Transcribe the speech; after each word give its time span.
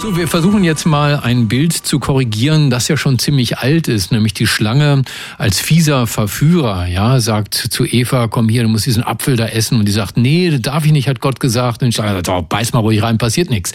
So, 0.00 0.16
wir 0.16 0.28
versuchen 0.28 0.62
jetzt 0.62 0.86
mal 0.86 1.18
ein 1.18 1.48
Bild 1.48 1.72
zu 1.72 1.98
korrigieren, 1.98 2.70
das 2.70 2.86
ja 2.86 2.96
schon 2.96 3.18
ziemlich 3.18 3.58
alt 3.58 3.88
ist, 3.88 4.12
nämlich 4.12 4.32
die 4.32 4.46
Schlange 4.46 5.02
als 5.38 5.58
fieser 5.58 6.06
Verführer, 6.06 6.86
ja, 6.86 7.18
sagt 7.18 7.54
zu 7.54 7.84
Eva, 7.84 8.28
komm 8.28 8.48
hier, 8.48 8.62
du 8.62 8.68
musst 8.68 8.86
diesen 8.86 9.02
Apfel 9.02 9.34
da 9.34 9.46
essen. 9.46 9.76
Und 9.76 9.86
die 9.88 9.92
sagt, 9.92 10.16
nee, 10.16 10.56
darf 10.60 10.86
ich 10.86 10.92
nicht, 10.92 11.08
hat 11.08 11.20
Gott 11.20 11.40
gesagt. 11.40 11.82
Und 11.82 11.88
ich 11.88 11.96
sage, 11.96 12.22
oh, 12.30 12.42
beiß 12.42 12.74
mal 12.74 12.78
ruhig 12.78 13.02
rein, 13.02 13.18
passiert 13.18 13.50
nichts. 13.50 13.72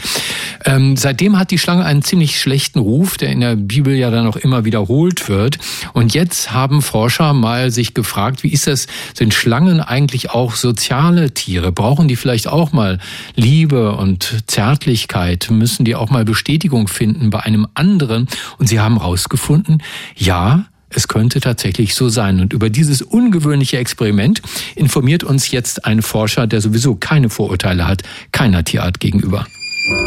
Ähm, 0.63 0.95
seitdem 0.95 1.37
hat 1.37 1.51
die 1.51 1.57
Schlange 1.57 1.83
einen 1.83 2.03
ziemlich 2.03 2.39
schlechten 2.39 2.79
Ruf, 2.79 3.17
der 3.17 3.27
in 3.27 3.41
der 3.41 3.57
Bibel 3.57 3.93
ja 3.93 4.09
dann 4.09 4.25
auch 4.25 4.37
immer 4.37 4.63
wiederholt 4.63 5.27
wird. 5.27 5.57
Und 5.91 6.13
jetzt 6.13 6.53
haben 6.53 6.81
Forscher 6.81 7.33
mal 7.33 7.69
sich 7.69 7.93
gefragt, 7.93 8.43
wie 8.43 8.53
ist 8.53 8.67
das, 8.67 8.87
sind 9.13 9.33
Schlangen 9.33 9.81
eigentlich 9.81 10.29
auch 10.29 10.55
soziale 10.55 11.33
Tiere? 11.33 11.73
Brauchen 11.73 12.07
die 12.07 12.15
vielleicht 12.15 12.47
auch 12.47 12.71
mal 12.71 12.99
Liebe 13.35 13.91
und 13.91 14.43
Zärtlichkeit? 14.47 15.49
Müssen 15.51 15.83
die 15.83 15.95
auch 15.95 16.12
mal 16.13 16.23
Bestätigung 16.23 16.87
finden 16.87 17.29
bei 17.29 17.41
einem 17.41 17.67
anderen. 17.73 18.29
Und 18.57 18.69
sie 18.69 18.79
haben 18.79 18.99
herausgefunden, 18.99 19.83
ja, 20.15 20.65
es 20.95 21.07
könnte 21.07 21.39
tatsächlich 21.39 21.95
so 21.95 22.09
sein. 22.09 22.39
Und 22.39 22.53
über 22.53 22.69
dieses 22.69 23.01
ungewöhnliche 23.01 23.77
Experiment 23.77 24.41
informiert 24.75 25.23
uns 25.23 25.51
jetzt 25.51 25.85
ein 25.85 26.01
Forscher, 26.01 26.47
der 26.47 26.61
sowieso 26.61 26.95
keine 26.95 27.29
Vorurteile 27.29 27.87
hat, 27.87 28.03
keiner 28.31 28.63
Tierart 28.63 28.99
gegenüber. 28.99 29.45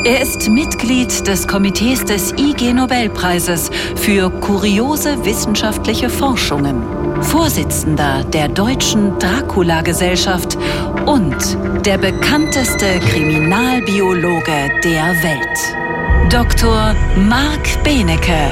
Er 0.04 0.22
ist 0.22 0.48
Mitglied 0.48 1.26
des 1.26 1.46
Komitees 1.46 2.02
des 2.04 2.32
IG 2.32 2.72
Nobelpreises 2.72 3.70
für 3.94 4.30
kuriose 4.30 5.22
wissenschaftliche 5.24 6.08
Forschungen, 6.08 6.82
Vorsitzender 7.22 8.24
der 8.24 8.48
Deutschen 8.48 9.18
Dracula-Gesellschaft 9.18 10.56
und 11.04 11.36
der 11.84 11.98
bekannteste 11.98 13.00
Kriminalbiologe 13.00 14.70
der 14.82 15.22
Welt. 15.22 15.85
Dr. 16.30 16.94
Marc 17.16 17.84
Benecke, 17.84 18.50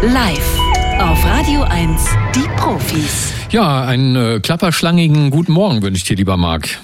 live 0.00 0.58
auf 1.00 1.24
Radio 1.26 1.62
1, 1.62 2.06
die 2.36 2.48
Profis. 2.56 3.32
Ja, 3.50 3.84
einen 3.84 4.14
äh, 4.14 4.40
klapperschlangigen 4.40 5.30
guten 5.30 5.52
Morgen 5.52 5.82
wünsche 5.82 5.98
ich 5.98 6.04
dir, 6.04 6.16
lieber 6.16 6.36
Marc. 6.36 6.78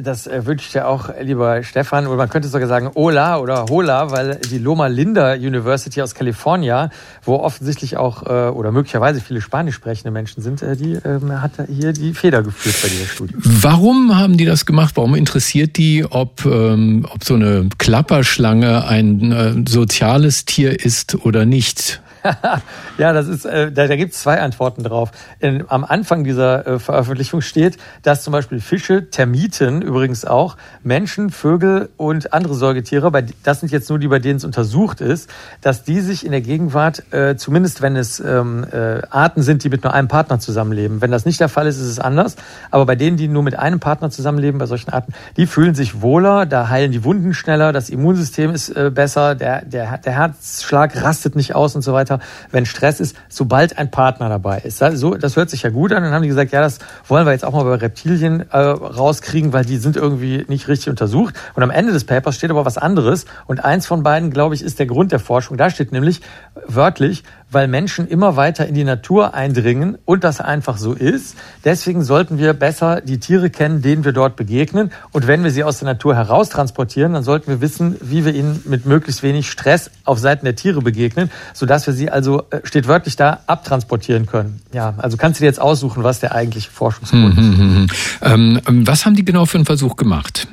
Das 0.00 0.26
äh, 0.26 0.42
ich 0.56 0.72
dir 0.72 0.88
auch, 0.88 1.10
lieber 1.20 1.62
Stefan. 1.62 2.06
Oder 2.06 2.16
man 2.16 2.28
könnte 2.28 2.48
sogar 2.48 2.68
sagen 2.68 2.90
Ola 2.94 3.38
oder 3.38 3.66
Hola, 3.70 4.10
weil 4.10 4.40
die 4.50 4.58
Loma 4.58 4.88
Linda 4.88 5.34
University 5.34 6.02
aus 6.02 6.14
Kalifornien, 6.14 6.90
wo 7.22 7.36
offensichtlich 7.36 7.96
auch 7.96 8.24
äh, 8.24 8.50
oder 8.50 8.72
möglicherweise 8.72 9.20
viele 9.20 9.40
spanisch 9.40 9.76
sprechende 9.76 10.10
Menschen 10.10 10.42
sind, 10.42 10.62
äh, 10.62 10.76
die 10.76 10.94
ähm, 11.04 11.40
hat 11.40 11.52
hier 11.68 11.92
die 11.92 12.12
Feder 12.12 12.42
geführt 12.42 12.76
bei 12.82 12.88
dieser 12.88 13.06
Studie. 13.06 13.34
Warum 13.36 14.16
haben 14.16 14.36
die 14.36 14.44
das 14.44 14.66
gemacht? 14.66 14.96
Warum 14.96 15.14
interessiert 15.14 15.76
die, 15.76 16.04
ob, 16.04 16.44
ähm, 16.44 17.06
ob 17.12 17.22
so 17.22 17.34
eine 17.34 17.68
Klapperschlange 17.78 18.86
ein 18.86 19.64
soziales 19.66 20.44
Tier 20.44 20.78
ist 20.84 21.24
oder 21.24 21.44
nicht? 21.44 22.02
ja, 22.98 23.12
das 23.12 23.28
ist, 23.28 23.44
äh, 23.44 23.70
da, 23.70 23.86
da 23.86 23.96
gibt 23.96 24.14
es 24.14 24.20
zwei 24.20 24.40
Antworten 24.40 24.82
drauf. 24.82 25.10
In, 25.40 25.64
am 25.68 25.84
Anfang 25.84 26.24
dieser 26.24 26.66
äh, 26.66 26.78
Veröffentlichung 26.78 27.42
steht, 27.42 27.76
dass 28.02 28.22
zum 28.22 28.32
Beispiel 28.32 28.60
Fische, 28.60 29.10
Termiten 29.10 29.82
übrigens 29.82 30.24
auch, 30.24 30.56
Menschen, 30.82 31.30
Vögel 31.30 31.90
und 31.96 32.32
andere 32.32 32.54
Säugetiere, 32.54 33.10
bei, 33.10 33.24
das 33.42 33.60
sind 33.60 33.72
jetzt 33.72 33.90
nur 33.90 33.98
die, 33.98 34.08
bei 34.08 34.18
denen 34.18 34.36
es 34.36 34.44
untersucht 34.44 35.00
ist, 35.00 35.28
dass 35.60 35.84
die 35.84 36.00
sich 36.00 36.24
in 36.24 36.32
der 36.32 36.40
Gegenwart, 36.40 37.12
äh, 37.12 37.36
zumindest 37.36 37.82
wenn 37.82 37.96
es 37.96 38.20
ähm, 38.20 38.64
äh, 38.72 39.02
Arten 39.10 39.42
sind, 39.42 39.62
die 39.64 39.68
mit 39.68 39.84
nur 39.84 39.92
einem 39.92 40.08
Partner 40.08 40.38
zusammenleben. 40.38 41.02
Wenn 41.02 41.10
das 41.10 41.26
nicht 41.26 41.40
der 41.40 41.48
Fall 41.48 41.66
ist, 41.66 41.78
ist 41.78 41.88
es 41.88 41.98
anders. 41.98 42.36
Aber 42.70 42.86
bei 42.86 42.96
denen, 42.96 43.16
die 43.16 43.28
nur 43.28 43.42
mit 43.42 43.58
einem 43.58 43.80
Partner 43.80 44.10
zusammenleben, 44.10 44.58
bei 44.58 44.66
solchen 44.66 44.90
Arten, 44.90 45.12
die 45.36 45.46
fühlen 45.46 45.74
sich 45.74 46.00
wohler, 46.00 46.46
da 46.46 46.68
heilen 46.70 46.92
die 46.92 47.04
Wunden 47.04 47.34
schneller, 47.34 47.72
das 47.72 47.90
Immunsystem 47.90 48.50
ist 48.50 48.70
äh, 48.70 48.90
besser, 48.90 49.34
der, 49.34 49.64
der, 49.64 49.98
der 49.98 50.12
Herzschlag 50.12 51.02
rastet 51.02 51.36
nicht 51.36 51.54
aus 51.54 51.74
und 51.76 51.82
so 51.82 51.92
weiter 51.92 52.13
weiter, 52.14 52.24
wenn 52.50 52.66
Stress 52.66 53.00
ist, 53.00 53.16
sobald 53.28 53.78
ein 53.78 53.90
Partner 53.90 54.28
dabei 54.28 54.58
ist. 54.58 54.78
So, 54.94 55.14
das 55.14 55.36
hört 55.36 55.50
sich 55.50 55.62
ja 55.62 55.70
gut 55.70 55.92
an. 55.92 56.02
Dann 56.02 56.12
haben 56.12 56.22
die 56.22 56.28
gesagt, 56.28 56.52
ja, 56.52 56.60
das 56.60 56.78
wollen 57.08 57.26
wir 57.26 57.32
jetzt 57.32 57.44
auch 57.44 57.52
mal 57.52 57.64
bei 57.64 57.74
Reptilien 57.74 58.44
äh, 58.50 58.58
rauskriegen, 58.58 59.52
weil 59.52 59.64
die 59.64 59.76
sind 59.76 59.96
irgendwie 59.96 60.44
nicht 60.48 60.68
richtig 60.68 60.88
untersucht. 60.88 61.34
Und 61.54 61.62
am 61.62 61.70
Ende 61.70 61.92
des 61.92 62.04
Papers 62.04 62.36
steht 62.36 62.50
aber 62.50 62.64
was 62.64 62.78
anderes. 62.78 63.26
Und 63.46 63.64
eins 63.64 63.86
von 63.86 64.02
beiden, 64.02 64.30
glaube 64.30 64.54
ich, 64.54 64.62
ist 64.62 64.78
der 64.78 64.86
Grund 64.86 65.12
der 65.12 65.20
Forschung. 65.20 65.56
Da 65.56 65.70
steht 65.70 65.92
nämlich 65.92 66.20
wörtlich, 66.66 67.24
weil 67.50 67.68
Menschen 67.68 68.08
immer 68.08 68.36
weiter 68.36 68.66
in 68.66 68.74
die 68.74 68.84
Natur 68.84 69.34
eindringen 69.34 69.96
und 70.04 70.24
das 70.24 70.40
einfach 70.40 70.76
so 70.76 70.92
ist. 70.92 71.36
Deswegen 71.64 72.02
sollten 72.02 72.38
wir 72.38 72.52
besser 72.52 73.00
die 73.00 73.20
Tiere 73.20 73.50
kennen, 73.50 73.80
denen 73.80 74.04
wir 74.04 74.12
dort 74.12 74.36
begegnen. 74.36 74.90
Und 75.12 75.26
wenn 75.26 75.44
wir 75.44 75.50
sie 75.50 75.64
aus 75.64 75.78
der 75.78 75.86
Natur 75.86 76.16
heraus 76.16 76.48
transportieren, 76.48 77.12
dann 77.12 77.22
sollten 77.22 77.48
wir 77.48 77.60
wissen, 77.60 77.96
wie 78.00 78.24
wir 78.24 78.34
ihnen 78.34 78.62
mit 78.66 78.86
möglichst 78.86 79.22
wenig 79.22 79.50
Stress 79.50 79.90
auf 80.04 80.18
Seiten 80.18 80.44
der 80.44 80.56
Tiere 80.56 80.82
begegnen, 80.82 81.30
sodass 81.52 81.86
wir 81.86 81.94
sie 81.94 82.10
also, 82.10 82.44
äh, 82.50 82.60
steht 82.64 82.86
wörtlich 82.86 83.16
da, 83.16 83.40
abtransportieren 83.46 84.26
können. 84.26 84.60
Ja, 84.72 84.94
also 84.98 85.16
kannst 85.16 85.40
du 85.40 85.42
dir 85.42 85.46
jetzt 85.46 85.60
aussuchen, 85.60 86.02
was 86.04 86.20
der 86.20 86.34
eigentliche 86.34 86.70
Forschungsgrund 86.70 87.38
ist. 87.38 87.44
Mhm, 87.44 87.86
ähm, 88.22 88.60
was 88.86 89.06
haben 89.06 89.16
die 89.16 89.24
genau 89.24 89.46
für 89.46 89.58
einen 89.58 89.66
Versuch 89.66 89.96
gemacht? 89.96 90.46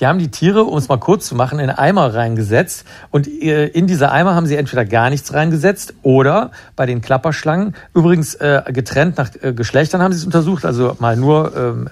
Die 0.00 0.06
haben 0.06 0.18
die 0.18 0.30
Tiere, 0.30 0.64
um 0.64 0.78
es 0.78 0.88
mal 0.88 0.98
kurz 0.98 1.26
zu 1.26 1.34
machen, 1.34 1.58
in 1.58 1.70
Eimer 1.70 2.14
reingesetzt. 2.14 2.84
Und 3.10 3.26
äh, 3.26 3.66
in 3.66 3.86
diese 3.86 4.12
Eimer 4.12 4.34
haben 4.34 4.46
sie 4.46 4.56
entweder 4.56 4.84
gar 4.84 5.10
nichts 5.10 5.32
reingesetzt 5.34 5.94
oder 6.02 6.52
bei 6.76 6.86
den 6.86 7.00
Klapperschlangen, 7.00 7.74
übrigens 7.94 8.34
äh, 8.36 8.62
getrennt 8.68 9.18
nach 9.18 9.30
äh, 9.42 9.52
Geschlechtern 9.52 10.00
haben 10.00 10.12
sie 10.12 10.18
es 10.18 10.24
untersucht, 10.24 10.64
also 10.64 10.96
mal 11.00 11.16
nur 11.16 11.56
ähm, 11.56 11.88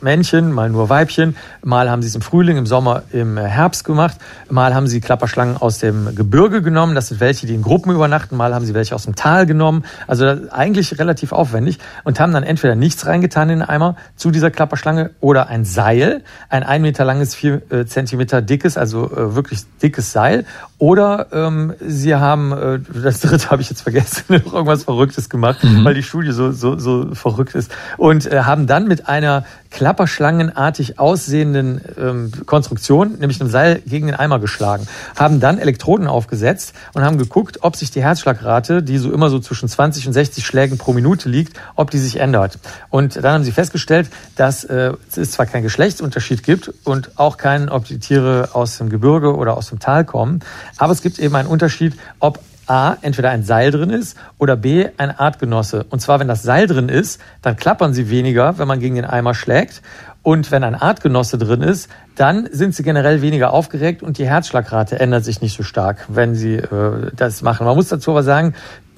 Männchen, 0.00 0.52
mal 0.52 0.70
nur 0.70 0.88
Weibchen, 0.88 1.36
mal 1.64 1.90
haben 1.90 2.02
sie 2.02 2.08
es 2.08 2.14
im 2.14 2.22
Frühling, 2.22 2.56
im 2.56 2.66
Sommer, 2.66 3.02
im 3.12 3.36
Herbst 3.36 3.84
gemacht, 3.84 4.18
mal 4.48 4.74
haben 4.74 4.86
sie 4.86 5.00
Klapperschlangen 5.00 5.56
aus 5.56 5.78
dem 5.78 6.14
Gebirge 6.14 6.62
genommen, 6.62 6.94
das 6.94 7.08
sind 7.08 7.20
welche, 7.20 7.46
die 7.46 7.54
in 7.54 7.62
Gruppen 7.62 7.92
übernachten, 7.92 8.36
mal 8.36 8.54
haben 8.54 8.64
sie 8.64 8.74
welche 8.74 8.94
aus 8.94 9.04
dem 9.04 9.16
Tal 9.16 9.46
genommen, 9.46 9.84
also 10.06 10.26
eigentlich 10.50 10.98
relativ 10.98 11.32
aufwendig 11.32 11.78
und 12.04 12.20
haben 12.20 12.32
dann 12.32 12.44
entweder 12.44 12.76
nichts 12.76 13.06
reingetan 13.06 13.50
in 13.50 13.58
den 13.60 13.68
Eimer 13.68 13.96
zu 14.16 14.30
dieser 14.30 14.50
Klapperschlange 14.50 15.10
oder 15.20 15.48
ein 15.48 15.64
Seil, 15.64 16.22
ein 16.48 16.62
ein 16.62 16.82
Meter 16.82 17.04
langes, 17.04 17.34
vier 17.34 17.47
äh, 17.47 17.47
Zentimeter 17.86 18.42
dickes, 18.42 18.76
also 18.76 19.10
äh, 19.10 19.34
wirklich 19.34 19.60
dickes 19.82 20.12
Seil. 20.12 20.44
Oder 20.78 21.26
ähm, 21.32 21.74
sie 21.80 22.14
haben, 22.14 22.52
äh, 22.52 22.78
das 23.02 23.20
dritte 23.20 23.50
habe 23.50 23.62
ich 23.62 23.70
jetzt 23.70 23.82
vergessen, 23.82 24.24
irgendwas 24.28 24.84
Verrücktes 24.84 25.28
gemacht, 25.28 25.64
mhm. 25.64 25.84
weil 25.84 25.94
die 25.94 26.02
Studie 26.02 26.32
so, 26.32 26.52
so, 26.52 26.78
so 26.78 27.14
verrückt 27.14 27.54
ist. 27.54 27.72
Und 27.96 28.26
äh, 28.26 28.42
haben 28.42 28.66
dann 28.66 28.86
mit 28.86 29.08
einer 29.08 29.44
klapperschlangenartig 29.70 30.98
aussehenden 30.98 31.80
ähm, 31.98 32.32
Konstruktion, 32.46 33.18
nämlich 33.18 33.40
einem 33.40 33.50
Seil 33.50 33.82
gegen 33.86 34.06
den 34.06 34.16
Eimer 34.16 34.38
geschlagen, 34.38 34.86
haben 35.16 35.40
dann 35.40 35.58
Elektroden 35.58 36.06
aufgesetzt 36.06 36.72
und 36.94 37.02
haben 37.02 37.18
geguckt, 37.18 37.58
ob 37.62 37.76
sich 37.76 37.90
die 37.90 38.02
Herzschlagrate, 38.02 38.82
die 38.82 38.98
so 38.98 39.12
immer 39.12 39.30
so 39.30 39.38
zwischen 39.38 39.68
20 39.68 40.06
und 40.06 40.12
60 40.12 40.44
Schlägen 40.44 40.78
pro 40.78 40.92
Minute 40.92 41.28
liegt, 41.28 41.58
ob 41.76 41.90
die 41.90 41.98
sich 41.98 42.16
ändert. 42.20 42.58
Und 42.90 43.16
dann 43.16 43.32
haben 43.32 43.44
sie 43.44 43.52
festgestellt, 43.52 44.08
dass 44.36 44.64
äh, 44.64 44.92
es 45.14 45.32
zwar 45.32 45.46
keinen 45.46 45.62
Geschlechtsunterschied 45.62 46.42
gibt 46.42 46.72
und 46.84 47.18
auch 47.18 47.36
keinen, 47.36 47.68
ob 47.68 47.84
die 47.84 47.98
Tiere 47.98 48.50
aus 48.52 48.78
dem 48.78 48.88
Gebirge 48.88 49.34
oder 49.36 49.56
aus 49.56 49.68
dem 49.68 49.78
Tal 49.78 50.04
kommen, 50.04 50.40
aber 50.76 50.92
es 50.92 51.02
gibt 51.02 51.18
eben 51.18 51.34
einen 51.36 51.48
Unterschied, 51.48 51.94
ob 52.20 52.40
A, 52.68 52.96
entweder 53.02 53.30
ein 53.30 53.42
Seil 53.42 53.70
drin 53.70 53.90
ist 53.90 54.16
oder 54.38 54.56
B, 54.56 54.88
ein 54.96 55.10
Artgenosse. 55.10 55.86
Und 55.90 56.00
zwar, 56.00 56.20
wenn 56.20 56.28
das 56.28 56.42
Seil 56.42 56.66
drin 56.66 56.88
ist, 56.88 57.20
dann 57.42 57.56
klappern 57.56 57.94
sie 57.94 58.10
weniger, 58.10 58.58
wenn 58.58 58.68
man 58.68 58.80
gegen 58.80 58.96
den 58.96 59.04
Eimer 59.04 59.34
schlägt. 59.34 59.82
Und 60.22 60.50
wenn 60.50 60.64
ein 60.64 60.74
Artgenosse 60.74 61.38
drin 61.38 61.62
ist, 61.62 61.88
dann 62.16 62.48
sind 62.52 62.74
sie 62.74 62.82
generell 62.82 63.22
weniger 63.22 63.52
aufgeregt 63.52 64.02
und 64.02 64.18
die 64.18 64.26
Herzschlagrate 64.26 64.98
ändert 64.98 65.24
sich 65.24 65.40
nicht 65.40 65.56
so 65.56 65.62
stark, 65.62 66.04
wenn 66.08 66.34
sie 66.34 66.56
äh, 66.56 67.10
das 67.14 67.42
machen. 67.42 67.66
Man 67.66 67.76
muss 67.76 67.88
dazu 67.88 68.10
aber 68.10 68.22
sagen, 68.22 68.54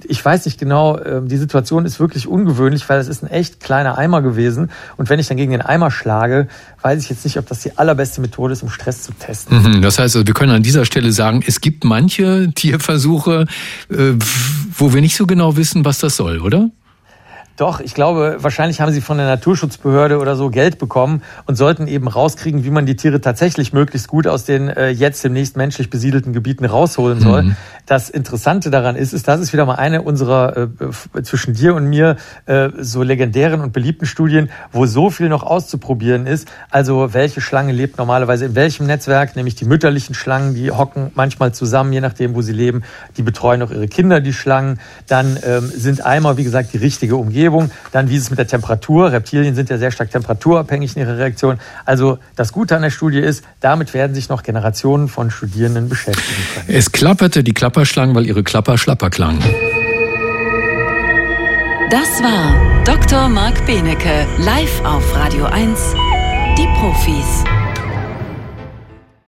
ich 0.09 0.25
weiß 0.25 0.45
nicht 0.47 0.59
genau, 0.59 0.97
äh, 0.97 1.21
die 1.25 1.37
Situation 1.37 1.85
ist 1.85 2.01
wirklich 2.01 2.27
ungewöhnlich, 2.27 2.89
weil 2.89 3.01
es 3.01 3.09
ist 3.09 3.23
ein 3.23 3.31
echt 3.31 3.61
kleiner 3.61 3.99
Eimer 3.99 4.23
gewesen. 4.23 4.71
Und 4.97 5.11
wenn 5.11 5.19
ich 5.19 5.29
dann 5.29 5.37
gegen 5.37 5.53
den 5.53 5.63
Eimer 5.63 5.91
schlage, 5.91 6.49
weiß 6.83 7.03
ich 7.03 7.11
jetzt 7.11 7.25
nicht, 7.25 7.39
ob 7.39 7.47
das 7.47 7.61
die 7.61 7.77
allerbeste 7.79 8.21
Methode 8.21 8.53
ist, 8.53 8.63
um 8.63 8.71
Stress 8.71 9.03
zu 9.03 9.13
testen. 9.13 9.63
Mhm, 9.63 9.83
das 9.83 9.99
heißt, 9.99 10.17
also, 10.17 10.27
wir 10.27 10.35
können 10.35 10.53
an 10.53 10.63
dieser 10.63 10.85
Stelle 10.85 11.13
sagen, 11.13 11.43
es 11.47 11.61
gibt 11.61 11.85
manche 11.85 12.53
Tierversuche, 12.55 13.47
äh, 13.91 14.13
wo 14.77 14.93
wir 14.93 15.01
nicht 15.01 15.17
so 15.17 15.27
genau 15.27 15.57
wissen, 15.57 15.85
was 15.85 15.99
das 15.99 16.17
soll, 16.17 16.41
oder? 16.41 16.71
Doch, 17.61 17.81
ich 17.81 17.93
glaube, 17.93 18.39
wahrscheinlich 18.39 18.81
haben 18.81 18.91
sie 18.91 19.03
von 19.03 19.19
der 19.19 19.27
Naturschutzbehörde 19.27 20.19
oder 20.19 20.35
so 20.35 20.49
Geld 20.49 20.79
bekommen 20.79 21.21
und 21.45 21.57
sollten 21.57 21.89
eben 21.89 22.09
rauskriegen, 22.09 22.65
wie 22.65 22.71
man 22.71 22.87
die 22.87 22.97
Tiere 22.97 23.21
tatsächlich 23.21 23.75
möglichst 23.75 24.09
gut 24.09 24.27
aus 24.27 24.47
den 24.47 24.71
äh, 24.71 24.89
jetzt 24.89 25.23
demnächst 25.23 25.59
menschlich 25.59 25.91
besiedelten 25.91 26.33
Gebieten 26.33 26.65
rausholen 26.65 27.21
soll. 27.21 27.43
Mhm. 27.43 27.57
Das 27.85 28.09
Interessante 28.09 28.71
daran 28.71 28.97
ist, 28.97 29.13
ist, 29.13 29.29
das 29.29 29.41
ist 29.41 29.53
wieder 29.53 29.67
mal 29.67 29.75
eine 29.75 30.01
unserer 30.01 30.57
äh, 30.57 31.23
zwischen 31.23 31.53
dir 31.53 31.75
und 31.75 31.85
mir 31.85 32.17
äh, 32.47 32.71
so 32.79 33.03
legendären 33.03 33.61
und 33.61 33.75
beliebten 33.75 34.07
Studien, 34.07 34.49
wo 34.73 34.87
so 34.87 35.11
viel 35.11 35.29
noch 35.29 35.43
auszuprobieren 35.43 36.27
ist. 36.27 36.49
Also 36.71 37.13
welche 37.13 37.43
Schlange 37.43 37.73
lebt 37.73 37.99
normalerweise 37.99 38.47
in 38.47 38.55
welchem 38.55 38.87
Netzwerk, 38.87 39.37
nämlich 39.37 39.55
die 39.55 39.67
mütterlichen 39.67 40.15
Schlangen, 40.15 40.55
die 40.55 40.71
hocken 40.71 41.11
manchmal 41.15 41.53
zusammen, 41.53 41.93
je 41.93 42.01
nachdem, 42.01 42.35
wo 42.35 42.41
sie 42.41 42.55
leben. 42.55 42.85
Die 43.19 43.23
betreuen 43.23 43.61
auch 43.61 43.71
ihre 43.71 43.89
Kinder, 43.89 44.23
die 44.23 44.33
Schlangen. 44.33 44.81
Dann 45.09 45.39
ähm, 45.45 45.67
sind 45.67 46.07
Eimer, 46.07 46.39
wie 46.39 46.45
gesagt, 46.45 46.73
die 46.73 46.79
richtige 46.79 47.17
Umgebung. 47.17 47.50
Umgebung. 47.51 47.71
Dann 47.93 48.09
wie 48.09 48.17
ist 48.17 48.25
es 48.25 48.31
mit 48.31 48.39
der 48.39 48.47
Temperatur? 48.47 49.13
Reptilien 49.13 49.55
sind 49.55 49.71
ja 49.71 49.79
sehr 49.79 49.91
stark 49.91 50.11
temperaturabhängig 50.11 50.97
in 50.97 51.03
ihrer 51.03 51.19
Reaktion. 51.19 51.59
Also 51.85 52.19
das 52.37 52.53
Gute 52.53 52.77
an 52.77 52.83
der 52.83 52.91
Studie 52.91 53.19
ist, 53.19 53.45
damit 53.61 53.95
werden 53.95 54.15
sich 54.15 54.29
noch 54.29 54.43
Generationen 54.43 55.09
von 55.09 55.31
Studierenden 55.31 55.89
beschäftigen 55.89 56.43
können. 56.55 56.67
Es 56.69 56.93
klapperte 56.93 57.45
die 57.45 57.53
Klapperschlangen, 57.53 58.15
weil 58.15 58.27
ihre 58.27 58.43
Klapper 58.43 58.79
schlapper 58.79 59.11
klangen. 59.11 59.43
Das 61.91 62.23
war 62.23 62.85
Dr. 62.85 63.29
Marc 63.29 63.67
Benecke 63.67 64.27
live 64.39 64.85
auf 64.85 65.15
Radio 65.17 65.45
1. 65.47 65.95
Die 66.57 66.67
Profis. 66.79 67.60